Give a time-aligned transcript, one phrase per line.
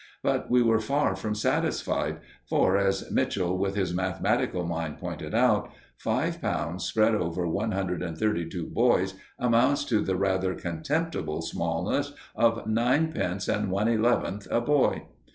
[0.23, 5.69] But we were far from satisfied, for, as Mitchell with his mathematical mind pointed out,
[5.95, 11.43] five pounds spread over one hundred and thirty two boys amounts to the rather contemptible
[11.43, 15.03] smallness of ninepence and one eleventh a boy.